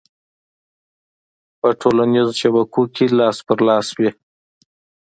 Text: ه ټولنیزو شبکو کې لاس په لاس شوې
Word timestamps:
ه 1.63 1.67
ټولنیزو 1.81 2.33
شبکو 2.41 2.81
کې 2.95 3.05
لاس 3.17 3.37
په 3.45 3.53
لاس 3.67 3.85
شوې 3.93 4.09